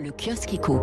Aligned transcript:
Le 0.00 0.10
kiosque 0.10 0.54
éco. 0.54 0.80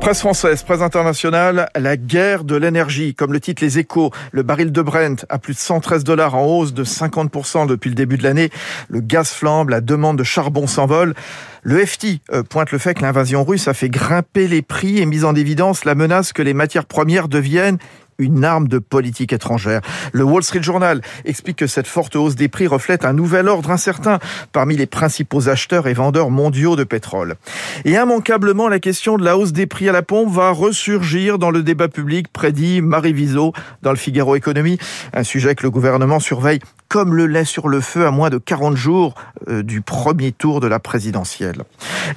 Presse 0.00 0.20
française, 0.20 0.62
presse 0.62 0.80
internationale, 0.80 1.68
la 1.76 1.96
guerre 1.96 2.44
de 2.44 2.56
l'énergie, 2.56 3.14
comme 3.14 3.32
le 3.32 3.40
titre 3.40 3.62
Les 3.62 3.78
Échos, 3.78 4.10
le 4.32 4.42
baril 4.42 4.72
de 4.72 4.82
Brent 4.82 5.24
à 5.28 5.38
plus 5.38 5.54
de 5.54 5.58
113 5.58 6.04
dollars 6.04 6.34
en 6.34 6.44
hausse 6.44 6.72
de 6.72 6.84
50% 6.84 7.66
depuis 7.66 7.90
le 7.90 7.94
début 7.94 8.16
de 8.16 8.22
l'année, 8.22 8.50
le 8.88 9.00
gaz 9.00 9.30
flambe, 9.30 9.68
la 9.68 9.80
demande 9.80 10.18
de 10.18 10.24
charbon 10.24 10.66
s'envole. 10.66 11.14
Le 11.62 11.84
FT 11.84 12.20
euh, 12.32 12.42
pointe 12.42 12.72
le 12.72 12.78
fait 12.78 12.94
que 12.94 13.02
l'invasion 13.02 13.44
russe 13.44 13.68
a 13.68 13.74
fait 13.74 13.90
grimper 13.90 14.48
les 14.48 14.62
prix 14.62 14.98
et 14.98 15.06
mise 15.06 15.24
en 15.24 15.34
évidence 15.34 15.84
la 15.84 15.94
menace 15.94 16.32
que 16.32 16.42
les 16.42 16.54
matières 16.54 16.86
premières 16.86 17.28
deviennent 17.28 17.78
une 18.20 18.44
arme 18.44 18.68
de 18.68 18.78
politique 18.78 19.32
étrangère. 19.32 19.80
Le 20.12 20.22
Wall 20.22 20.42
Street 20.42 20.62
Journal 20.62 21.00
explique 21.24 21.56
que 21.56 21.66
cette 21.66 21.86
forte 21.86 22.16
hausse 22.16 22.36
des 22.36 22.48
prix 22.48 22.66
reflète 22.66 23.04
un 23.04 23.12
nouvel 23.12 23.48
ordre 23.48 23.70
incertain 23.70 24.18
parmi 24.52 24.76
les 24.76 24.86
principaux 24.86 25.48
acheteurs 25.48 25.88
et 25.88 25.94
vendeurs 25.94 26.30
mondiaux 26.30 26.76
de 26.76 26.84
pétrole. 26.84 27.36
Et 27.84 27.92
immanquablement, 27.92 28.68
la 28.68 28.78
question 28.78 29.16
de 29.16 29.24
la 29.24 29.36
hausse 29.36 29.52
des 29.52 29.66
prix 29.66 29.88
à 29.88 29.92
la 29.92 30.02
pompe 30.02 30.32
va 30.32 30.50
ressurgir 30.50 31.38
dans 31.38 31.50
le 31.50 31.62
débat 31.62 31.88
public, 31.88 32.28
prédit 32.32 32.82
Marie 32.82 33.12
Viseau 33.12 33.52
dans 33.82 33.90
le 33.90 33.96
Figaro 33.96 34.36
Économie, 34.36 34.78
un 35.12 35.24
sujet 35.24 35.54
que 35.54 35.62
le 35.62 35.70
gouvernement 35.70 36.20
surveille 36.20 36.60
comme 36.88 37.14
le 37.14 37.26
lait 37.26 37.44
sur 37.44 37.68
le 37.68 37.80
feu 37.80 38.04
à 38.04 38.10
moins 38.10 38.30
de 38.30 38.38
40 38.38 38.76
jours 38.76 39.14
euh, 39.48 39.62
du 39.62 39.80
premier 39.80 40.32
tour 40.32 40.58
de 40.58 40.66
la 40.66 40.80
présidentielle. 40.80 41.62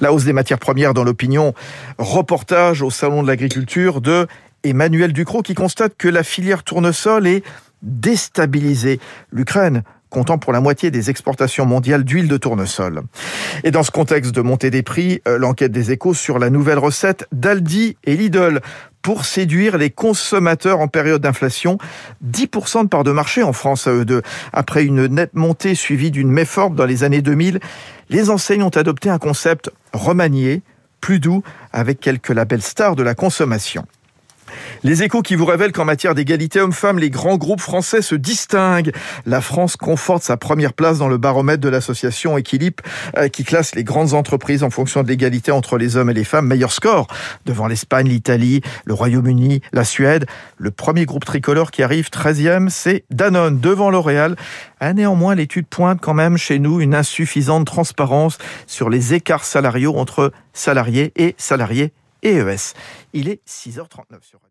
La 0.00 0.12
hausse 0.12 0.24
des 0.24 0.32
matières 0.32 0.58
premières 0.58 0.94
dans 0.94 1.04
l'opinion, 1.04 1.54
reportage 1.98 2.82
au 2.82 2.90
Salon 2.90 3.22
de 3.22 3.28
l'agriculture 3.28 4.00
de 4.00 4.26
Emmanuel 4.64 5.12
Ducrot 5.12 5.42
qui 5.42 5.54
constate 5.54 5.94
que 5.96 6.08
la 6.08 6.22
filière 6.22 6.62
tournesol 6.64 7.26
est 7.26 7.44
déstabilisée. 7.82 8.98
L'Ukraine 9.30 9.82
comptant 10.14 10.38
pour 10.38 10.52
la 10.52 10.60
moitié 10.60 10.92
des 10.92 11.10
exportations 11.10 11.66
mondiales 11.66 12.04
d'huile 12.04 12.28
de 12.28 12.36
tournesol. 12.36 13.02
Et 13.64 13.72
dans 13.72 13.82
ce 13.82 13.90
contexte 13.90 14.32
de 14.32 14.42
montée 14.42 14.70
des 14.70 14.84
prix, 14.84 15.20
euh, 15.26 15.38
l'enquête 15.38 15.72
des 15.72 15.90
échos 15.90 16.14
sur 16.14 16.38
la 16.38 16.50
nouvelle 16.50 16.78
recette 16.78 17.26
d'Aldi 17.32 17.96
et 18.04 18.16
Lidl 18.16 18.60
pour 19.02 19.24
séduire 19.24 19.76
les 19.76 19.90
consommateurs 19.90 20.78
en 20.78 20.86
période 20.86 21.20
d'inflation. 21.20 21.78
10% 22.24 22.84
de 22.84 22.88
part 22.88 23.02
de 23.02 23.10
marché 23.10 23.42
en 23.42 23.52
France 23.52 23.88
à 23.88 23.92
eux 23.92 24.04
deux. 24.04 24.22
Après 24.52 24.84
une 24.84 25.06
nette 25.06 25.34
montée 25.34 25.74
suivie 25.74 26.12
d'une 26.12 26.30
méforme 26.30 26.76
dans 26.76 26.86
les 26.86 27.02
années 27.02 27.20
2000, 27.20 27.58
les 28.08 28.30
enseignes 28.30 28.62
ont 28.62 28.68
adopté 28.68 29.10
un 29.10 29.18
concept 29.18 29.70
remanié, 29.92 30.62
plus 31.00 31.18
doux, 31.18 31.42
avec 31.72 31.98
quelques 31.98 32.30
labels 32.30 32.62
stars 32.62 32.94
de 32.94 33.02
la 33.02 33.14
consommation. 33.14 33.84
Les 34.82 35.02
échos 35.02 35.22
qui 35.22 35.34
vous 35.34 35.44
révèlent 35.44 35.72
qu'en 35.72 35.84
matière 35.84 36.14
d'égalité 36.14 36.60
homme-femme, 36.60 36.98
les 36.98 37.10
grands 37.10 37.36
groupes 37.36 37.60
français 37.60 38.02
se 38.02 38.14
distinguent. 38.14 38.92
La 39.26 39.40
France 39.40 39.76
conforte 39.76 40.22
sa 40.22 40.36
première 40.36 40.72
place 40.72 40.98
dans 40.98 41.08
le 41.08 41.16
baromètre 41.16 41.60
de 41.60 41.68
l'association 41.68 42.36
Équilibre 42.36 42.82
euh, 43.16 43.28
qui 43.28 43.44
classe 43.44 43.74
les 43.74 43.84
grandes 43.84 44.14
entreprises 44.14 44.62
en 44.62 44.70
fonction 44.70 45.02
de 45.02 45.08
l'égalité 45.08 45.52
entre 45.52 45.78
les 45.78 45.96
hommes 45.96 46.10
et 46.10 46.14
les 46.14 46.24
femmes. 46.24 46.46
Meilleur 46.46 46.72
score 46.72 47.06
devant 47.46 47.66
l'Espagne, 47.66 48.08
l'Italie, 48.08 48.60
le 48.84 48.94
Royaume-Uni, 48.94 49.60
la 49.72 49.84
Suède. 49.84 50.26
Le 50.58 50.70
premier 50.70 51.06
groupe 51.06 51.24
tricolore 51.24 51.70
qui 51.70 51.82
arrive 51.82 52.08
13e, 52.10 52.68
c'est 52.68 53.04
Danone 53.10 53.60
devant 53.60 53.90
L'Oréal. 53.90 54.36
Ah, 54.80 54.92
néanmoins, 54.92 55.34
l'étude 55.34 55.66
pointe 55.66 56.00
quand 56.00 56.14
même 56.14 56.36
chez 56.36 56.58
nous 56.58 56.80
une 56.80 56.94
insuffisante 56.94 57.66
transparence 57.66 58.38
sur 58.66 58.90
les 58.90 59.14
écarts 59.14 59.44
salariaux 59.44 59.96
entre 59.96 60.32
salariés 60.52 61.12
et 61.16 61.34
salariés 61.38 61.92
EES. 62.22 62.74
Il 63.12 63.28
est 63.28 63.40
6h39 63.46 64.22
sur. 64.22 64.44